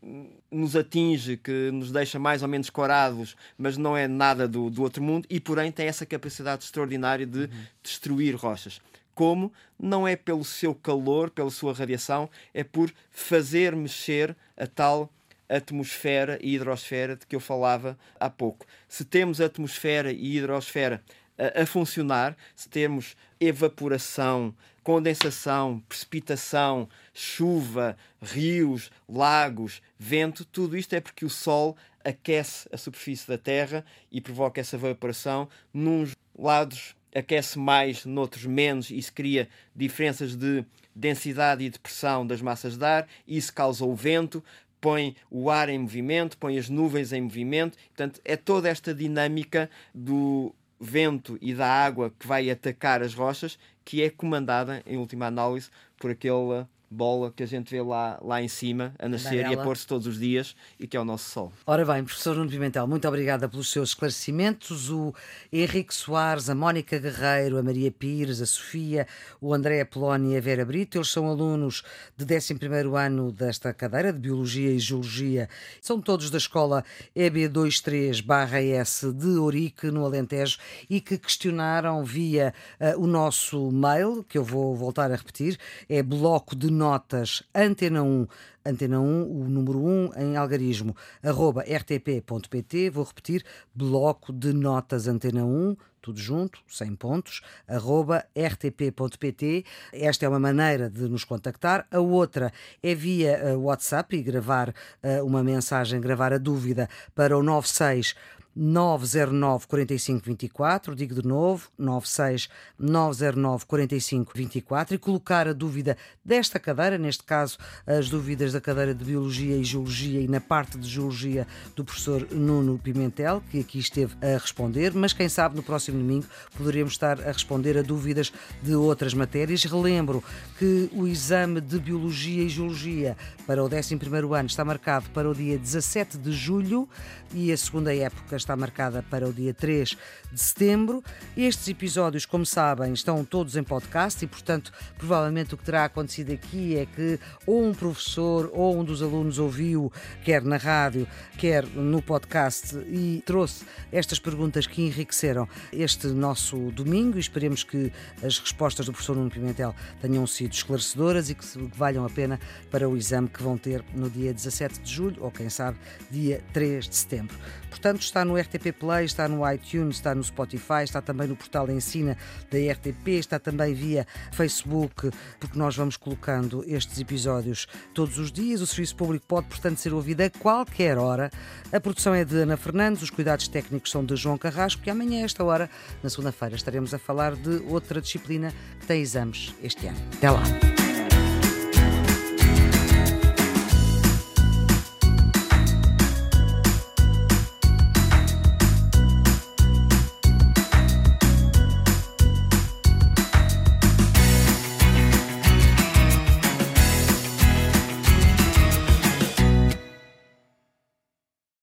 nos 0.52 0.76
atinge, 0.76 1.38
que 1.38 1.72
nos 1.72 1.92
deixa 1.92 2.20
mais 2.20 2.44
ou 2.44 2.48
menos 2.50 2.70
corados, 2.70 3.38
mas 3.58 3.78
não 3.78 3.96
é 3.96 4.08
nada 4.08 4.48
do, 4.48 4.70
do 4.70 4.84
outro 4.84 5.02
mundo, 5.02 5.26
e 5.30 5.40
porém 5.40 5.72
tem 5.72 5.88
essa 5.88 6.06
capacidade 6.06 6.66
extraordinária 6.66 7.26
de 7.26 7.50
destruir 7.82 8.36
rochas. 8.36 8.82
Como 9.16 9.52
não 9.80 10.06
é 10.08 10.16
pelo 10.16 10.44
seu 10.44 10.76
calor, 10.76 11.30
pela 11.30 11.50
sua 11.50 11.74
radiação, 11.74 12.30
é 12.54 12.64
por 12.64 12.92
fazer 13.10 13.76
mexer 13.76 14.36
a 14.58 14.68
tal 14.68 15.10
atmosfera 15.48 16.38
e 16.42 16.56
hidrosfera 16.56 17.16
de 17.16 17.26
que 17.26 17.36
eu 17.36 17.40
falava 17.40 17.98
há 18.20 18.30
pouco. 18.30 18.66
Se 18.88 19.04
temos 19.04 19.42
atmosfera 19.42 20.12
e 20.12 20.38
hidrosfera 20.38 21.02
a, 21.40 21.66
funcionar, 21.66 22.36
se 22.56 22.68
temos 22.68 23.16
evaporação, 23.40 24.54
condensação, 24.84 25.82
precipitação, 25.88 26.90
chuva, 27.14 27.96
rios, 28.22 28.92
lagos, 29.08 29.82
vento, 29.98 30.44
tudo 30.44 30.78
isto 30.78 30.94
é 30.94 31.00
porque 31.00 31.26
o 31.26 31.30
Sol 31.30 31.78
aquece 32.04 32.68
a 32.72 32.78
superfície 32.78 33.28
da 33.28 33.38
Terra 33.38 33.86
e 34.12 34.20
provoca 34.20 34.60
essa 34.60 34.76
evaporação. 34.76 35.48
Nos 35.74 36.16
lados 36.38 36.96
aquece 37.16 37.58
mais, 37.58 38.06
noutros 38.06 38.46
menos, 38.46 38.88
se 38.88 39.12
cria 39.12 39.48
diferenças 39.76 40.36
de 40.36 40.66
densidade 40.94 41.64
e 41.64 41.70
de 41.70 41.80
pressão 41.80 42.26
das 42.26 42.42
massas 42.42 42.78
de 42.78 42.86
ar, 42.86 43.08
isso 43.28 43.54
causa 43.54 43.86
o 43.86 43.96
vento, 43.96 44.44
põe 44.82 45.16
o 45.30 45.50
ar 45.50 45.70
em 45.70 45.80
movimento, 45.80 46.38
põe 46.38 46.58
as 46.58 46.70
nuvens 46.70 47.12
em 47.14 47.22
movimento. 47.22 47.78
Portanto, 47.88 48.22
é 48.24 48.36
toda 48.36 48.70
esta 48.70 48.94
dinâmica 48.94 49.70
do 49.94 50.54
vento 50.80 51.38
e 51.42 51.54
da 51.54 51.68
água 51.68 52.12
que 52.18 52.26
vai 52.26 52.50
atacar 52.50 53.02
as 53.02 53.14
rochas 53.14 53.60
que 53.84 54.02
é 54.04 54.10
comandada, 54.10 54.84
em 54.86 54.98
última 54.98 55.26
análise, 55.26 55.70
por 55.98 56.12
aquela 56.12 56.70
bola 56.90 57.32
que 57.32 57.44
a 57.44 57.46
gente 57.46 57.70
vê 57.70 57.82
lá, 57.82 58.20
lá 58.22 58.42
em 58.42 58.48
cima 58.48 58.94
a 58.98 59.08
nascer 59.08 59.46
e 59.50 59.54
a 59.54 59.58
pôr-se 59.58 59.86
todos 59.86 60.08
os 60.08 60.20
dias 60.20 60.56
e 60.80 60.88
que 60.88 60.98
é 60.98 61.00
o 61.00 61.06
nosso 61.06 61.30
Sol. 61.30 61.54
Ora 61.66 61.86
bem, 61.86 62.04
professor 62.04 62.36
Nuno 62.36 62.50
Pimentel, 62.50 62.88
muito 62.88 63.08
obrigada 63.08 63.48
pelos 63.48 63.70
seus 63.72 63.90
esclarecimentos. 63.90 64.90
O 64.90 65.14
Henrique 65.52 65.94
Soares, 65.94 66.50
a 66.50 66.56
Mónica 66.56 66.98
Guerreiro, 66.98 67.58
a 67.58 67.64
Maria 67.64 67.92
Pires, 67.92 68.42
a 68.42 68.46
Sofia, 68.46 69.06
o 69.40 69.54
André 69.54 69.82
Apolónia 69.82 70.36
e 70.36 70.38
a 70.38 70.42
Vera 70.42 70.66
Brito, 70.66 70.98
eles 70.98 71.10
são 71.10 71.28
alunos 71.28 71.84
de 72.18 72.26
11º 72.26 72.96
ano 72.96 73.32
desta 73.32 73.74
cadeira 73.74 74.12
de 74.12 74.20
Biologia 74.20 74.72
e 74.72 74.80
Geologia. 74.80 75.48
São 75.82 76.02
todos 76.02 76.30
da 76.30 76.38
escola 76.38 76.84
EB23-S 77.16 79.14
de 79.14 79.38
Ourique, 79.38 79.92
no 79.92 80.06
Alentejo, 80.06 80.58
e 80.90 81.00
que 81.00 81.18
questionaram 81.18 82.04
via 82.04 82.54
eh, 82.80 82.96
o 82.96 83.06
nosso 83.06 83.72
mail, 83.72 84.24
que 84.24 84.38
eu 84.38 84.44
vou 84.44 84.76
voltar 84.76 85.12
a 85.12 85.16
repetir, 85.16 85.58
é 85.88 86.02
bloco 86.02 86.56
de 86.56 86.79
notas 86.80 87.44
Antena 87.54 88.02
1 88.02 88.28
Antena 88.66 89.00
1, 89.00 89.24
o 89.24 89.50
número 89.50 89.80
1 89.84 90.12
em 90.18 90.38
algarismo, 90.38 90.96
arroba 91.24 91.64
rtp.pt. 91.64 92.90
Vou 92.90 93.04
repetir, 93.04 93.44
bloco 93.74 94.32
de 94.32 94.54
notas 94.54 95.08
Antena 95.08 95.46
1, 95.46 95.76
tudo 96.02 96.20
junto, 96.20 96.60
sem 96.68 96.96
pontos, 96.96 97.42
arroba 97.68 98.26
rtp.pt. 98.36 99.66
Esta 99.92 100.26
é 100.26 100.30
uma 100.30 100.40
maneira 100.40 100.90
de 100.90 101.08
nos 101.10 101.24
contactar. 101.24 101.88
A 101.90 102.00
outra 102.00 102.52
é 102.84 102.94
via 102.94 103.56
uh, 103.56 103.60
WhatsApp 103.60 104.16
e 104.16 104.22
gravar 104.22 104.70
uh, 104.70 105.26
uma 105.26 105.44
mensagem, 105.44 106.00
gravar 106.00 106.34
a 106.34 106.38
dúvida 106.38 106.88
para 107.16 107.38
o 107.38 107.44
96 107.44 108.16
909 108.62 109.68
45 109.68 110.26
24, 110.26 110.94
digo 110.94 111.16
de 111.16 111.26
novo, 111.26 111.70
96 111.78 112.50
909 112.78 113.66
45 113.66 114.34
24 114.36 114.96
e 114.96 114.98
colocar 114.98 115.48
a 115.48 115.54
dúvida 115.54 115.96
desta 116.26 116.60
cadeira, 116.60 116.98
neste 116.98 117.24
caso 117.24 117.58
as 117.88 118.10
dúvidas 118.10 118.52
da 118.52 118.60
cadeira 118.60 118.94
de 118.94 119.06
Biologia 119.06 119.56
e 119.56 119.64
Geologia 119.64 120.20
e 120.20 120.28
na 120.28 120.42
parte 120.42 120.78
de 120.78 120.90
Geologia 120.90 121.48
do 121.74 121.86
professor 121.86 122.28
Nuno 122.34 122.78
Pimentel, 122.78 123.42
que 123.50 123.62
aqui 123.62 123.80
esteve 123.80 124.14
a 124.22 124.38
responder, 124.38 124.94
mas 124.94 125.14
quem 125.14 125.30
sabe 125.30 125.56
no 125.56 125.64
próximo 125.64 125.98
domingo 125.98 126.26
poderemos 126.58 126.92
estar 126.92 127.22
a 127.22 127.32
responder 127.32 127.78
a 127.78 127.82
dúvidas 127.82 128.34
de 128.62 128.76
outras 128.76 129.14
matérias. 129.14 129.64
Relembro 129.64 130.22
que 130.58 130.90
o 130.92 131.08
exame 131.08 131.62
de 131.62 131.80
Biologia 131.80 132.44
e 132.44 132.50
Geologia 132.50 133.16
para 133.48 133.64
o 133.64 133.70
11º 133.70 134.38
ano 134.38 134.48
está 134.48 134.66
marcado 134.66 135.10
para 135.12 135.30
o 135.30 135.34
dia 135.34 135.58
17 135.58 136.18
de 136.18 136.34
julho 136.34 136.90
e 137.34 137.54
a 137.54 137.58
segunda 137.58 137.96
época 137.96 138.36
está 138.36 138.49
marcada 138.56 139.04
para 139.10 139.28
o 139.28 139.34
dia 139.34 139.54
3 139.54 139.98
de 140.32 140.40
setembro. 140.40 141.04
Estes 141.36 141.68
episódios, 141.68 142.26
como 142.26 142.46
sabem, 142.46 142.94
estão 142.94 143.24
todos 143.24 143.56
em 143.56 143.64
podcast 143.64 144.24
e, 144.24 144.28
portanto, 144.28 144.72
provavelmente 144.98 145.54
o 145.54 145.58
que 145.58 145.64
terá 145.64 145.86
acontecido 145.86 146.32
aqui 146.32 146.78
é 146.78 146.86
que 146.86 147.20
ou 147.46 147.64
um 147.64 147.74
professor 147.74 148.50
ou 148.54 148.78
um 148.78 148.84
dos 148.84 149.02
alunos 149.02 149.40
ouviu, 149.40 149.92
quer 150.24 150.44
na 150.44 150.58
rádio, 150.58 151.08
quer 151.38 151.66
no 151.66 152.02
podcast, 152.02 152.76
e 152.88 153.24
trouxe 153.26 153.66
estas 153.92 154.20
perguntas 154.20 154.68
que 154.68 154.82
enriqueceram 154.82 155.48
este 155.72 156.08
nosso 156.08 156.72
domingo 156.72 157.18
e 157.18 157.20
esperemos 157.20 157.64
que 157.64 157.92
as 158.24 158.38
respostas 158.38 158.86
do 158.86 158.92
professor 158.92 159.16
Nuno 159.16 159.30
Pimentel 159.30 159.76
tenham 160.02 160.26
sido 160.28 160.54
esclarecedoras 160.54 161.30
e 161.30 161.36
que 161.36 161.46
valham 161.76 162.06
a 162.06 162.10
pena 162.10 162.40
para 162.72 162.88
o 162.88 162.98
exame 162.98 163.28
que 163.28 163.42
vão 163.42 163.58
ter 163.58 163.84
no 163.94 164.10
dia 164.10 164.34
17 164.34 164.80
de 164.82 164.94
julho 164.94 165.18
ou, 165.20 165.32
quem 165.32 165.50
sabe, 165.50 165.78
dia 166.10 166.44
3 166.54 166.88
de 166.88 166.96
setembro. 166.96 167.38
Portanto, 167.70 168.02
está 168.02 168.26
no 168.30 168.38
RTP 168.40 168.72
Play, 168.78 169.06
está 169.06 169.28
no 169.28 169.50
iTunes, 169.52 169.96
está 169.96 170.14
no 170.14 170.24
Spotify, 170.24 170.84
está 170.84 171.02
também 171.02 171.28
no 171.28 171.36
portal 171.36 171.70
Ensina 171.70 172.16
da 172.52 172.58
RTP, 172.72 173.08
está 173.08 173.40
também 173.40 173.74
via 173.74 174.06
Facebook, 174.32 175.10
porque 175.40 175.58
nós 175.58 175.76
vamos 175.76 175.98
colocando 175.98 176.64
estes 176.68 177.00
episódios 177.00 177.68
todos 177.94 178.20
os 178.20 178.32
dias. 178.32 178.62
O 178.62 178.68
Serviço 178.68 178.96
Público 178.96 179.26
pode, 179.28 179.48
portanto, 179.48 179.78
ser 179.78 179.94
ouvido 179.94 180.22
a 180.22 180.30
qualquer 180.30 180.98
hora. 180.98 181.32
A 181.74 181.80
produção 181.80 182.14
é 182.14 182.24
de 182.24 182.36
Ana 182.36 182.56
Fernandes, 182.56 183.02
os 183.02 183.10
cuidados 183.10 183.48
técnicos 183.48 183.90
são 183.90 184.06
de 184.06 184.16
João 184.16 184.38
Carrasco 184.38 184.84
e 184.86 184.92
amanhã, 184.92 185.24
a 185.24 185.26
esta 185.26 185.44
hora, 185.44 185.68
na 186.04 186.10
segunda-feira, 186.10 186.56
estaremos 186.56 186.94
a 186.94 187.00
falar 187.00 187.36
de 187.36 187.64
outra 187.68 188.00
disciplina 188.00 188.54
que 188.80 188.86
tem 188.86 189.02
exames 189.02 189.56
este 189.64 189.88
ano. 189.88 189.98
Até 190.14 190.30
lá! 190.30 190.89